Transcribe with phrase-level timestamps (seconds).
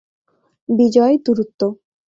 [0.69, 1.61] বিজয়, দূরত্ব।